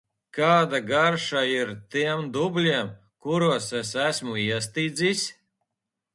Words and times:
Kāda 0.35 0.77
garša 0.91 1.43
ir 1.57 1.73
tiem 1.95 2.23
dubļiem, 2.39 2.91
kuros 3.27 3.69
es 3.83 3.93
esmu 4.07 4.41
iestidzis? 4.47 5.29